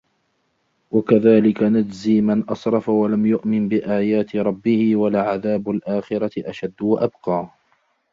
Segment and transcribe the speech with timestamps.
[0.91, 7.49] وَكَذَلِكَ نَجْزِي مَنْ أَسْرَفَ وَلَمْ يُؤْمِنْ بِآيَاتِ رَبِّهِ وَلَعَذَابُ الْآخِرَةِ أَشَدُّ وَأَبْقَى